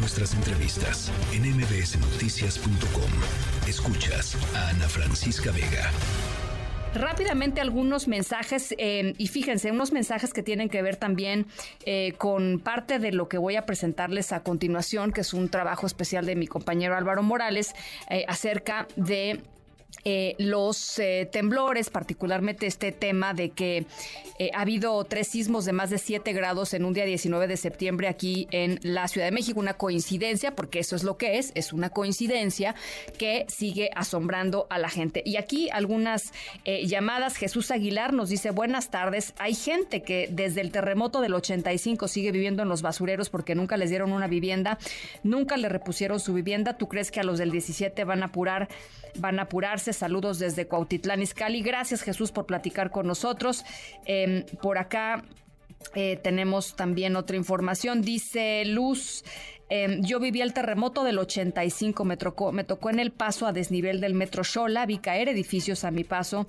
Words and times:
nuestras 0.00 0.34
entrevistas 0.34 1.12
en 1.32 1.42
mbsnoticias.com. 1.42 3.10
Escuchas 3.68 4.36
a 4.56 4.70
Ana 4.70 4.88
Francisca 4.88 5.52
Vega. 5.52 5.90
Rápidamente 6.94 7.60
algunos 7.60 8.08
mensajes 8.08 8.74
eh, 8.78 9.14
y 9.16 9.28
fíjense, 9.28 9.70
unos 9.70 9.92
mensajes 9.92 10.32
que 10.32 10.42
tienen 10.42 10.68
que 10.68 10.82
ver 10.82 10.96
también 10.96 11.46
eh, 11.84 12.14
con 12.18 12.58
parte 12.58 12.98
de 12.98 13.12
lo 13.12 13.28
que 13.28 13.38
voy 13.38 13.56
a 13.56 13.66
presentarles 13.66 14.32
a 14.32 14.42
continuación, 14.42 15.12
que 15.12 15.20
es 15.20 15.34
un 15.34 15.50
trabajo 15.50 15.86
especial 15.86 16.26
de 16.26 16.34
mi 16.34 16.46
compañero 16.46 16.96
Álvaro 16.96 17.22
Morales 17.22 17.74
eh, 18.08 18.24
acerca 18.26 18.88
de 18.96 19.40
eh, 20.04 20.34
los 20.38 20.98
eh, 20.98 21.28
temblores, 21.30 21.90
particularmente 21.90 22.66
este 22.66 22.90
tema 22.90 23.34
de 23.34 23.50
que 23.50 23.84
eh, 24.38 24.50
ha 24.54 24.62
habido 24.62 25.04
tres 25.04 25.28
sismos 25.28 25.66
de 25.66 25.72
más 25.72 25.90
de 25.90 25.98
7 25.98 26.32
grados 26.32 26.72
en 26.72 26.86
un 26.86 26.94
día 26.94 27.04
19 27.04 27.46
de 27.46 27.56
septiembre 27.58 28.08
aquí 28.08 28.48
en 28.50 28.80
la 28.82 29.08
Ciudad 29.08 29.26
de 29.26 29.32
México. 29.32 29.60
Una 29.60 29.74
coincidencia, 29.74 30.54
porque 30.54 30.78
eso 30.78 30.96
es 30.96 31.04
lo 31.04 31.18
que 31.18 31.38
es, 31.38 31.52
es 31.54 31.74
una 31.74 31.90
coincidencia 31.90 32.74
que 33.18 33.44
sigue 33.48 33.90
asombrando 33.94 34.66
a 34.70 34.78
la 34.78 34.88
gente. 34.88 35.22
Y 35.26 35.36
aquí 35.36 35.68
algunas 35.70 36.32
llamadas. 36.64 37.36
Jesús 37.36 37.70
Aguilar 37.70 38.12
nos 38.12 38.30
dice, 38.30 38.50
buenas 38.50 38.90
tardes, 38.90 39.34
hay 39.38 39.54
gente 39.54 40.02
que 40.02 40.28
desde 40.30 40.60
el 40.60 40.70
terremoto 40.70 41.20
del 41.20 41.34
85 41.34 42.08
sigue 42.08 42.32
viviendo 42.32 42.62
en 42.62 42.68
los 42.68 42.82
basureros 42.82 43.28
porque 43.28 43.54
nunca 43.54 43.76
les 43.76 43.90
dieron 43.90 44.12
una 44.12 44.28
vivienda, 44.28 44.78
nunca 45.22 45.56
le 45.56 45.68
repusieron 45.68 46.20
su 46.20 46.32
vivienda. 46.32 46.78
¿Tú 46.78 46.88
crees 46.88 47.10
que 47.10 47.20
a 47.20 47.24
los 47.24 47.38
del 47.38 47.50
17 47.50 48.04
van 48.04 48.22
a 48.22 48.26
apurar, 48.26 48.68
van 49.16 49.38
a 49.38 49.42
Saludos 49.80 50.38
desde 50.38 50.66
Cuautitlán 50.66 51.22
Izcalli. 51.22 51.62
Gracias 51.62 52.02
Jesús 52.02 52.32
por 52.32 52.46
platicar 52.46 52.90
con 52.90 53.06
nosotros. 53.06 53.64
Em, 54.04 54.44
por 54.62 54.78
acá 54.78 55.24
eh, 55.94 56.18
tenemos 56.22 56.76
también 56.76 57.16
otra 57.16 57.36
información. 57.36 58.02
Dice 58.02 58.64
Luz, 58.66 59.24
Em, 59.72 60.02
yo 60.02 60.18
viví 60.18 60.40
el 60.40 60.52
terremoto 60.52 61.04
del 61.04 61.20
85, 61.20 62.04
me 62.04 62.16
tocó, 62.16 62.50
me 62.50 62.64
tocó 62.64 62.90
en 62.90 62.98
el 62.98 63.12
paso 63.12 63.46
a 63.46 63.52
desnivel 63.52 64.00
del 64.00 64.14
metro 64.14 64.42
Xola, 64.42 64.84
vi 64.84 64.98
caer 64.98 65.28
edificios 65.28 65.84
a 65.84 65.92
mi 65.92 66.02
paso, 66.02 66.48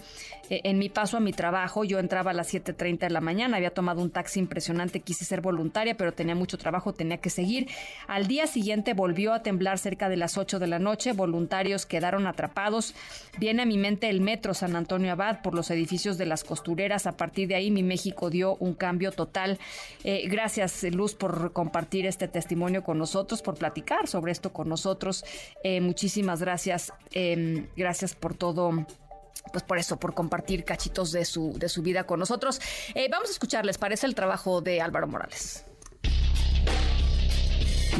eh, 0.49 0.61
en 0.63 0.79
mi 0.79 0.89
paso 0.89 1.17
a 1.17 1.19
mi 1.19 1.31
trabajo, 1.31 1.83
yo 1.83 1.99
entraba 1.99 2.31
a 2.31 2.33
las 2.33 2.51
7.30 2.51 3.01
de 3.01 3.09
la 3.11 3.21
mañana, 3.21 3.57
había 3.57 3.75
tomado 3.75 4.01
un 4.01 4.09
taxi 4.09 4.39
impresionante, 4.39 5.01
quise 5.01 5.23
ser 5.23 5.39
voluntaria, 5.39 5.95
pero 5.95 6.13
tenía 6.13 6.33
mucho 6.33 6.57
trabajo, 6.57 6.93
tenía 6.93 7.17
que 7.17 7.29
seguir. 7.29 7.69
Al 8.07 8.25
día 8.25 8.47
siguiente 8.47 8.95
volvió 8.95 9.33
a 9.33 9.43
temblar 9.43 9.77
cerca 9.77 10.09
de 10.09 10.17
las 10.17 10.39
8 10.39 10.57
de 10.57 10.65
la 10.65 10.79
noche, 10.79 11.13
voluntarios 11.13 11.85
quedaron 11.85 12.25
atrapados. 12.25 12.95
Viene 13.37 13.61
a 13.61 13.65
mi 13.67 13.77
mente 13.77 14.09
el 14.09 14.21
metro 14.21 14.55
San 14.55 14.75
Antonio 14.75 15.11
Abad 15.11 15.43
por 15.43 15.53
los 15.53 15.69
edificios 15.69 16.17
de 16.17 16.25
las 16.25 16.43
costureras, 16.43 17.05
a 17.05 17.17
partir 17.17 17.47
de 17.47 17.53
ahí 17.53 17.69
mi 17.69 17.83
México 17.83 18.31
dio 18.31 18.55
un 18.55 18.73
cambio 18.73 19.11
total. 19.11 19.59
Eh, 20.03 20.27
gracias 20.27 20.81
Luz 20.85 21.13
por 21.13 21.53
compartir 21.53 22.07
este 22.07 22.27
testimonio 22.27 22.81
con 22.81 22.97
nosotros 22.97 23.10
por 23.43 23.55
platicar 23.55 24.07
sobre 24.07 24.31
esto 24.31 24.51
con 24.51 24.69
nosotros. 24.69 25.23
Eh, 25.63 25.81
muchísimas 25.81 26.41
gracias. 26.41 26.93
Em, 27.11 27.67
gracias 27.75 28.15
por 28.15 28.35
todo 28.35 28.85
pues 29.51 29.63
por 29.63 29.77
eso, 29.79 29.97
por 29.97 30.13
compartir 30.13 30.63
cachitos 30.63 31.11
de 31.11 31.25
su, 31.25 31.53
de 31.57 31.67
su 31.67 31.81
vida 31.81 32.05
con 32.05 32.19
nosotros. 32.19 32.61
Eh, 32.93 33.07
vamos 33.09 33.29
a 33.29 33.31
escuchar, 33.31 33.65
¿les 33.65 33.77
parece 33.77 34.05
el 34.05 34.15
trabajo 34.15 34.61
de 34.61 34.81
Álvaro 34.81 35.07
Morales? 35.07 35.65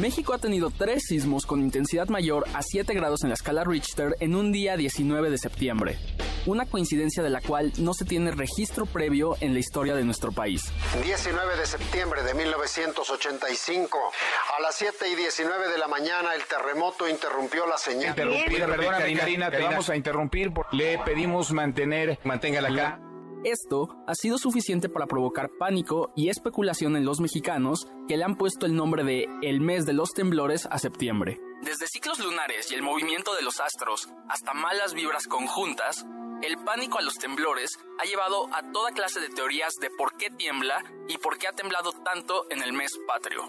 México 0.00 0.32
ha 0.32 0.38
tenido 0.38 0.70
tres 0.70 1.02
sismos 1.06 1.44
con 1.44 1.60
intensidad 1.60 2.08
mayor 2.08 2.46
a 2.54 2.62
7 2.62 2.94
grados 2.94 3.22
en 3.22 3.28
la 3.28 3.34
escala 3.34 3.64
Richter 3.64 4.16
en 4.20 4.34
un 4.34 4.50
día 4.50 4.76
19 4.76 5.30
de 5.30 5.38
septiembre, 5.38 5.98
una 6.46 6.66
coincidencia 6.66 7.22
de 7.22 7.30
la 7.30 7.40
cual 7.40 7.72
no 7.78 7.94
se 7.94 8.04
tiene 8.04 8.30
registro 8.30 8.86
previo 8.86 9.36
en 9.40 9.52
la 9.54 9.60
historia 9.60 9.94
de 9.94 10.04
nuestro 10.04 10.32
país. 10.32 10.72
19 11.02 11.56
de 11.56 11.66
septiembre 11.66 12.22
de 12.22 12.34
1985, 12.34 13.98
a 14.58 14.62
las 14.62 14.74
7 14.76 15.08
y 15.10 15.14
19 15.14 15.68
de 15.68 15.78
la 15.78 15.88
mañana 15.88 16.34
el 16.34 16.42
terremoto 16.44 17.08
interrumpió 17.08 17.66
la 17.66 17.78
señal. 17.78 18.10
Interrumpir, 18.10 18.64
perdóname 18.64 19.16
Karina, 19.16 19.50
te 19.50 19.62
vamos 19.62 19.88
a 19.88 19.96
interrumpir, 19.96 20.52
le 20.72 20.98
pedimos 20.98 21.52
mantener, 21.52 22.18
manténgala 22.24 22.68
acá. 22.68 23.00
Esto 23.44 23.88
ha 24.06 24.14
sido 24.14 24.38
suficiente 24.38 24.88
para 24.88 25.06
provocar 25.06 25.50
pánico 25.58 26.12
y 26.14 26.28
especulación 26.28 26.96
en 26.96 27.04
los 27.04 27.18
mexicanos 27.18 27.88
que 28.06 28.16
le 28.16 28.22
han 28.22 28.36
puesto 28.36 28.66
el 28.66 28.76
nombre 28.76 29.02
de 29.02 29.26
el 29.42 29.60
mes 29.60 29.84
de 29.84 29.94
los 29.94 30.12
temblores 30.12 30.68
a 30.70 30.78
septiembre. 30.78 31.40
Desde 31.62 31.88
ciclos 31.88 32.20
lunares 32.20 32.70
y 32.70 32.76
el 32.76 32.82
movimiento 32.82 33.34
de 33.34 33.42
los 33.42 33.58
astros 33.58 34.08
hasta 34.28 34.54
malas 34.54 34.94
vibras 34.94 35.26
conjuntas, 35.26 36.06
el 36.42 36.58
pánico 36.58 36.98
a 36.98 37.02
los 37.02 37.14
temblores 37.14 37.78
ha 38.00 38.04
llevado 38.04 38.52
a 38.52 38.72
toda 38.72 38.92
clase 38.92 39.20
de 39.20 39.28
teorías 39.28 39.74
de 39.80 39.90
por 39.90 40.16
qué 40.16 40.28
tiembla 40.30 40.82
y 41.08 41.18
por 41.18 41.38
qué 41.38 41.48
ha 41.48 41.52
temblado 41.52 41.92
tanto 41.92 42.46
en 42.50 42.62
el 42.62 42.72
mes 42.72 42.98
patrio. 43.06 43.42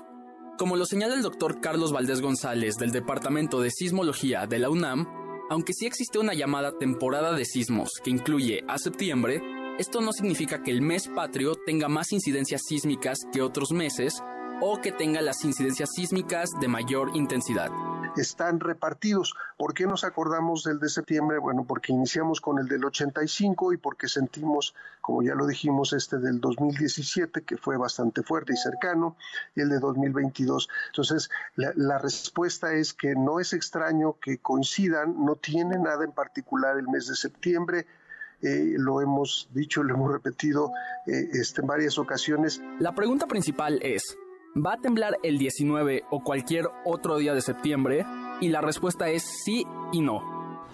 Como 0.57 0.75
lo 0.75 0.85
señala 0.85 1.15
el 1.15 1.23
doctor 1.23 1.59
Carlos 1.59 1.91
Valdés 1.91 2.21
González 2.21 2.75
del 2.75 2.91
Departamento 2.91 3.59
de 3.59 3.71
Sismología 3.71 4.45
de 4.45 4.59
la 4.59 4.69
UNAM, 4.69 5.07
aunque 5.49 5.73
sí 5.73 5.85
existe 5.85 6.19
una 6.19 6.33
llamada 6.33 6.77
temporada 6.77 7.33
de 7.33 7.45
sismos 7.45 7.89
que 8.03 8.11
incluye 8.11 8.63
a 8.67 8.77
septiembre, 8.77 9.41
esto 9.79 10.01
no 10.01 10.13
significa 10.13 10.61
que 10.61 10.71
el 10.71 10.81
mes 10.81 11.07
patrio 11.07 11.55
tenga 11.55 11.89
más 11.89 12.11
incidencias 12.11 12.61
sísmicas 12.67 13.17
que 13.33 13.41
otros 13.41 13.71
meses 13.71 14.21
o 14.61 14.79
que 14.79 14.91
tenga 14.91 15.21
las 15.21 15.43
incidencias 15.43 15.89
sísmicas 15.95 16.49
de 16.61 16.67
mayor 16.67 17.11
intensidad. 17.15 17.71
Están 18.17 18.59
repartidos. 18.59 19.33
¿Por 19.57 19.73
qué 19.73 19.85
nos 19.85 20.03
acordamos 20.03 20.63
del 20.63 20.79
de 20.79 20.89
septiembre? 20.89 21.39
Bueno, 21.39 21.65
porque 21.67 21.91
iniciamos 21.91 22.41
con 22.41 22.59
el 22.59 22.67
del 22.67 22.85
85 22.85 23.73
y 23.73 23.77
porque 23.77 24.07
sentimos, 24.07 24.75
como 25.01 25.23
ya 25.23 25.35
lo 25.35 25.47
dijimos, 25.47 25.93
este 25.93 26.17
del 26.17 26.39
2017, 26.39 27.41
que 27.41 27.57
fue 27.57 27.77
bastante 27.77 28.23
fuerte 28.23 28.53
y 28.53 28.57
cercano, 28.57 29.15
y 29.55 29.61
el 29.61 29.69
de 29.69 29.79
2022. 29.79 30.69
Entonces, 30.87 31.29
la, 31.55 31.97
respuesta 31.97 32.73
es 32.73 32.93
que 32.93 33.15
no 33.15 33.39
es 33.39 33.53
extraño 33.53 34.17
que 34.19 34.37
coincidan, 34.37 35.23
no 35.25 35.35
tiene 35.35 35.77
nada 35.77 36.03
en 36.03 36.11
particular 36.11 36.77
el 36.77 36.87
mes 36.87 37.07
de 37.07 37.15
septiembre, 37.15 37.87
eh, 38.41 38.75
lo 38.77 38.99
hemos 39.01 39.47
dicho, 39.53 39.83
lo 39.83 39.93
hemos 39.93 40.11
repetido 40.11 40.71
eh, 41.07 41.29
este, 41.33 41.61
en 41.61 41.67
varias 41.67 41.97
ocasiones. 41.97 42.61
La 42.79 42.93
pregunta 42.93 43.25
principal 43.25 43.79
es, 43.81 44.17
¿va 44.55 44.73
a 44.73 44.77
temblar 44.77 45.17
el 45.23 45.37
19 45.37 46.05
o 46.09 46.23
cualquier 46.23 46.69
otro 46.85 47.17
día 47.17 47.33
de 47.33 47.41
septiembre? 47.41 48.05
Y 48.41 48.49
la 48.49 48.61
respuesta 48.61 49.09
es 49.09 49.23
sí 49.23 49.65
y 49.91 50.01
no. 50.01 50.21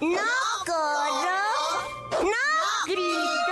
No, 0.02 0.30
corro, 0.66 2.24
no, 2.24 2.86
grito, 2.86 3.49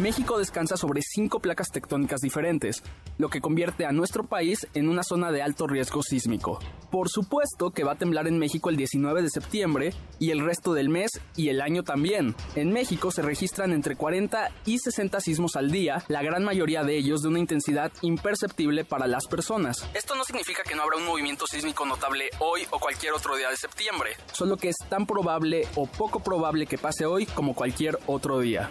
México 0.00 0.38
descansa 0.38 0.76
sobre 0.76 1.02
cinco 1.02 1.40
placas 1.40 1.70
tectónicas 1.72 2.20
diferentes, 2.20 2.84
lo 3.16 3.28
que 3.30 3.40
convierte 3.40 3.84
a 3.84 3.90
nuestro 3.90 4.24
país 4.24 4.64
en 4.74 4.88
una 4.88 5.02
zona 5.02 5.32
de 5.32 5.42
alto 5.42 5.66
riesgo 5.66 6.02
sísmico. 6.04 6.60
Por 6.92 7.08
supuesto 7.08 7.72
que 7.72 7.82
va 7.82 7.92
a 7.92 7.98
temblar 7.98 8.28
en 8.28 8.38
México 8.38 8.70
el 8.70 8.76
19 8.76 9.22
de 9.22 9.30
septiembre 9.30 9.92
y 10.20 10.30
el 10.30 10.44
resto 10.44 10.72
del 10.72 10.88
mes 10.88 11.20
y 11.34 11.48
el 11.48 11.60
año 11.60 11.82
también. 11.82 12.36
En 12.54 12.72
México 12.72 13.10
se 13.10 13.22
registran 13.22 13.72
entre 13.72 13.96
40 13.96 14.52
y 14.66 14.78
60 14.78 15.20
sismos 15.20 15.56
al 15.56 15.72
día, 15.72 16.04
la 16.06 16.22
gran 16.22 16.44
mayoría 16.44 16.84
de 16.84 16.96
ellos 16.96 17.22
de 17.22 17.28
una 17.28 17.40
intensidad 17.40 17.90
imperceptible 18.02 18.84
para 18.84 19.08
las 19.08 19.26
personas. 19.26 19.84
Esto 19.94 20.14
no 20.14 20.22
significa 20.22 20.62
que 20.62 20.76
no 20.76 20.82
habrá 20.82 20.96
un 20.96 21.06
movimiento 21.06 21.44
sísmico 21.48 21.84
notable 21.84 22.30
hoy 22.38 22.62
o 22.70 22.78
cualquier 22.78 23.14
otro 23.14 23.34
día 23.36 23.50
de 23.50 23.56
septiembre, 23.56 24.10
solo 24.32 24.56
que 24.56 24.68
es 24.68 24.76
tan 24.88 25.06
probable 25.06 25.66
o 25.74 25.86
poco 25.86 26.20
probable 26.20 26.66
que 26.66 26.78
pase 26.78 27.04
hoy 27.04 27.26
como 27.26 27.54
cualquier 27.54 27.98
otro 28.06 28.38
día 28.38 28.70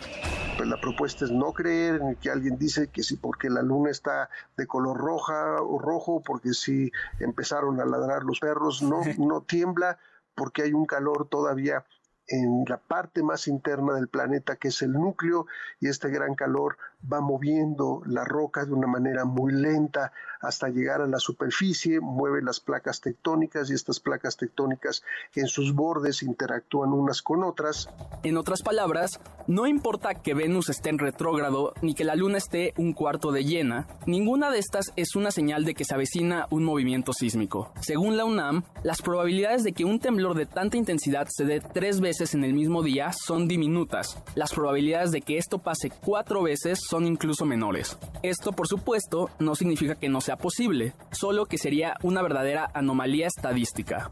pues 0.58 0.68
la 0.68 0.82
propuesta 0.82 1.24
es 1.24 1.32
no 1.32 1.54
creer 1.54 2.02
en 2.02 2.16
que 2.16 2.32
alguien 2.32 2.58
dice 2.58 2.90
que 2.90 3.04
sí 3.04 3.16
porque 3.16 3.50
la 3.50 3.62
luna 3.62 3.92
está 3.92 4.30
de 4.58 4.66
color 4.66 4.98
roja 4.98 5.62
o 5.62 5.78
rojo, 5.78 6.24
porque 6.26 6.54
si 6.54 6.92
empezaron 7.20 7.80
a 7.80 7.86
ladrar 7.86 8.24
los 8.24 8.40
perros, 8.40 8.82
no, 8.82 9.02
no 9.20 9.42
tiembla 9.42 10.00
porque 10.36 10.64
hay 10.64 10.74
un 10.74 10.86
calor 10.86 11.28
todavía 11.30 11.86
en 12.28 12.66
la 12.68 12.78
parte 12.78 13.24
más 13.24 13.48
interna 13.48 13.94
del 13.94 14.10
planeta 14.10 14.58
que 14.58 14.68
es 14.68 14.82
el 14.82 14.94
núcleo 14.94 15.46
y 15.80 15.88
este 15.88 16.10
gran 16.10 16.36
calor 16.36 16.78
va 17.12 17.22
moviendo 17.22 18.02
la 18.06 18.26
roca 18.26 18.66
de 18.66 18.74
una 18.74 18.88
manera 18.88 19.26
muy 19.26 19.54
lenta 19.54 20.12
hasta 20.42 20.70
llegar 20.70 21.02
a 21.02 21.08
la 21.08 21.20
superficie, 21.20 22.00
mueve 22.00 22.42
las 22.42 22.60
placas 22.60 23.02
tectónicas 23.02 23.70
y 23.70 23.74
estas 23.74 24.00
placas 24.00 24.38
tectónicas 24.38 25.04
en 25.36 25.48
sus 25.48 25.74
bordes 25.74 26.24
interactúan 26.24 26.94
unas 26.94 27.22
con 27.22 27.44
otras. 27.44 27.90
En 28.24 28.38
otras 28.38 28.62
palabras, 28.62 29.20
no 29.48 29.68
importa 29.68 30.16
que 30.16 30.34
Venus 30.34 30.70
esté 30.70 30.90
en 30.90 31.00
retrógrado 31.00 31.74
ni 31.82 31.94
que 31.94 32.04
la 32.04 32.16
Luna 32.16 32.38
esté 32.38 32.74
un 32.78 32.94
cuarto 32.94 33.32
de 33.32 33.46
llena, 33.46 33.88
ninguna 34.06 34.52
de 34.52 34.60
estas 34.60 34.92
es 34.96 35.16
una 35.16 35.32
señal 35.32 35.66
de 35.66 35.74
que 35.74 35.86
se 35.86 35.94
avecina 35.94 36.48
un 36.50 36.64
movimiento 36.64 37.14
sísmico. 37.14 37.72
Según 37.82 38.18
la 38.18 38.26
UNAM, 38.26 38.64
las 38.84 39.02
probabilidades 39.02 39.64
de 39.64 39.74
que 39.74 39.86
un 39.86 40.00
temblor 40.00 40.36
de 40.36 40.46
tanta 40.46 40.78
intensidad 40.78 41.28
se 41.30 41.46
dé 41.46 41.62
tres 41.62 42.00
veces 42.02 42.34
en 42.34 42.44
el 42.44 42.54
mismo 42.54 42.84
día 42.84 43.12
son 43.14 43.48
diminutas. 43.48 44.18
Las 44.36 44.54
probabilidades 44.54 45.12
de 45.12 45.22
que 45.22 45.38
esto 45.38 45.60
pase 45.60 45.90
cuatro 45.90 46.44
veces 46.44 46.80
son 46.88 47.06
incluso 47.06 47.46
menores. 47.46 47.98
Esto, 48.24 48.52
por 48.52 48.68
supuesto, 48.68 49.30
no 49.40 49.56
significa 49.56 49.96
que 49.96 50.10
no 50.10 50.22
sea 50.28 50.36
posible, 50.36 50.94
solo 51.12 51.46
que 51.46 51.58
sería 51.58 51.96
una 52.04 52.22
verdadera 52.22 52.70
anomalía 52.74 53.28
estadística. 53.28 54.10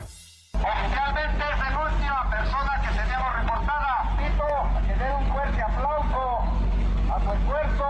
Oficialmente 0.53 1.43
es 1.51 1.59
la 1.59 1.83
última 1.83 2.29
persona 2.29 2.71
que 2.83 3.01
teníamos 3.01 3.35
reportada. 3.35 4.15
Pito, 4.15 4.47
que 4.87 4.95
dé 4.95 5.13
un 5.13 5.33
fuerte 5.33 5.61
aplauso 5.61 6.39
a 7.11 7.19
su 7.19 7.31
esfuerzo 7.33 7.85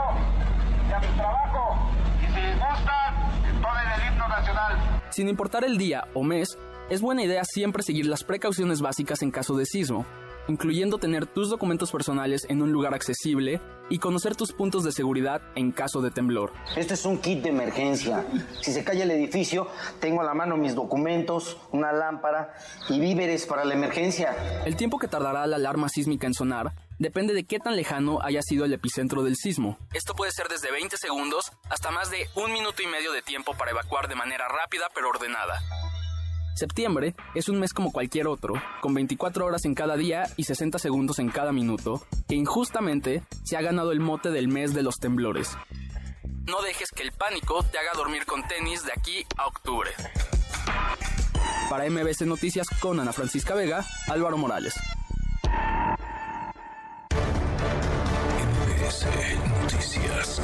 y 0.90 0.92
a 0.92 1.04
su 1.04 1.14
trabajo. 1.14 1.92
Y 2.20 2.26
si 2.26 2.42
gustan, 2.54 3.62
tomen 3.62 3.88
el 3.94 5.14
Sin 5.14 5.30
importar 5.30 5.64
el 5.64 5.78
día 5.78 6.08
o 6.16 6.24
mes, 6.24 6.58
es 6.90 7.02
buena 7.02 7.24
idea 7.24 7.44
siempre 7.44 7.84
seguir 7.84 8.06
las 8.06 8.24
precauciones 8.24 8.82
básicas 8.82 9.22
en 9.22 9.32
caso 9.32 9.56
de 9.56 9.66
sismo, 9.66 10.06
incluyendo 10.48 11.00
tener 11.00 11.26
tus 11.26 11.50
documentos 11.50 11.92
personales 11.92 12.46
en 12.48 12.62
un 12.62 12.72
lugar 12.72 12.94
accesible 12.94 13.60
y 13.90 13.98
conocer 13.98 14.36
tus 14.36 14.52
puntos 14.52 14.84
de 14.84 14.92
seguridad 14.92 15.42
en 15.56 15.72
caso 15.72 16.02
de 16.02 16.12
temblor. 16.12 16.52
Este 16.76 16.94
es 16.94 17.06
un 17.06 17.20
kit 17.20 17.42
de 17.42 17.50
emergencia. 17.50 18.26
Si 18.62 18.72
se 18.72 18.84
cae 18.84 19.02
el 19.02 19.10
edificio, 19.10 19.68
tengo 20.00 20.22
a 20.22 20.24
la 20.24 20.36
mano 20.36 20.58
mis 20.58 20.76
documentos, 20.76 21.58
una 21.72 21.92
lámpara 21.92 22.54
y 22.90 23.00
víveres 23.00 23.48
para 23.48 23.66
la 23.66 23.74
emergencia. 23.74 24.36
El 24.66 24.76
tiempo 24.76 25.00
que 25.00 25.08
tardará 25.08 25.48
la 25.48 25.56
alarma 25.56 25.90
sísmica 25.90 26.28
en 26.28 26.36
sonar 26.36 26.74
depende 27.00 27.34
de 27.34 27.46
qué 27.46 27.60
tan 27.60 27.76
lejano 27.76 28.20
haya 28.22 28.42
sido 28.44 28.66
el 28.66 28.74
epicentro 28.74 29.24
del 29.24 29.36
sismo. 29.36 29.78
Esto 29.94 30.14
puede 30.14 30.32
ser 30.32 30.48
desde 30.48 30.72
20 30.72 30.98
segundos 30.98 31.52
hasta 31.70 31.90
más 31.90 32.12
de 32.12 32.28
un 32.36 32.54
minuto 32.54 32.84
y 32.84 32.88
medio 32.88 33.12
de 33.12 33.24
tiempo 33.24 33.54
para 33.58 33.72
evacuar 33.72 34.08
de 34.08 34.16
manera 34.16 34.48
rápida 34.48 34.88
pero 34.94 35.10
ordenada. 35.10 35.60
Septiembre 36.56 37.16
es 37.36 37.50
un 37.50 37.60
mes 37.60 37.74
como 37.74 37.92
cualquier 37.92 38.28
otro, 38.28 38.54
con 38.82 38.94
24 38.94 39.46
horas 39.46 39.66
en 39.66 39.76
cada 39.76 39.98
día 39.98 40.24
y 40.38 40.46
60 40.46 40.80
segundos 40.80 41.20
en 41.20 41.30
cada 41.30 41.52
minuto, 41.52 42.02
que 42.30 42.36
injustamente 42.36 43.24
se 43.44 43.58
ha 43.58 43.62
ganado 43.62 43.92
el 43.92 44.00
mote 44.00 44.32
del 44.32 44.48
mes 44.48 44.74
de 44.74 44.82
los 44.82 44.96
temblores. 44.96 45.58
No 46.48 46.62
dejes 46.62 46.92
que 46.92 47.04
el 47.04 47.12
pánico 47.12 47.62
te 47.64 47.78
haga 47.78 47.92
dormir 47.94 48.26
con 48.26 48.48
tenis 48.48 48.86
de 48.86 48.94
aquí 48.94 49.26
a 49.36 49.48
octubre. 49.48 49.92
Para 51.70 51.90
MBC 51.90 52.22
Noticias 52.22 52.68
con 52.80 53.02
Ana 53.02 53.12
Francisca 53.12 53.54
Vega, 53.54 53.86
Álvaro 54.08 54.38
Morales. 54.38 54.76
MBS 58.40 59.08
Noticias. 59.62 60.42